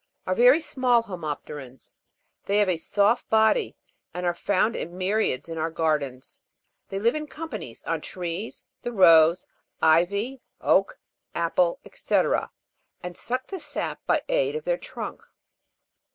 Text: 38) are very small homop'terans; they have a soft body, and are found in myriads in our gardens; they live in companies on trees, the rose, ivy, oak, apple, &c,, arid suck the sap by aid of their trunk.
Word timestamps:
38) 0.25 0.31
are 0.31 0.45
very 0.45 0.59
small 0.59 1.03
homop'terans; 1.03 1.93
they 2.47 2.57
have 2.57 2.67
a 2.69 2.75
soft 2.77 3.29
body, 3.29 3.75
and 4.15 4.25
are 4.25 4.33
found 4.33 4.75
in 4.75 4.97
myriads 4.97 5.47
in 5.47 5.59
our 5.59 5.69
gardens; 5.69 6.41
they 6.89 6.97
live 6.97 7.13
in 7.13 7.27
companies 7.27 7.83
on 7.83 8.01
trees, 8.01 8.65
the 8.81 8.91
rose, 8.91 9.45
ivy, 9.79 10.41
oak, 10.59 10.97
apple, 11.35 11.79
&c,, 11.93 12.15
arid 12.15 12.49
suck 13.13 13.45
the 13.45 13.59
sap 13.59 14.03
by 14.07 14.23
aid 14.27 14.55
of 14.55 14.63
their 14.63 14.75
trunk. 14.79 15.21